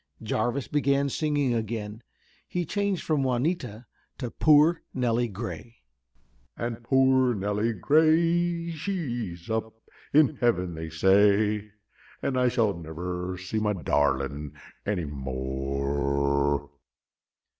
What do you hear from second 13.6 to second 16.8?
darling any more."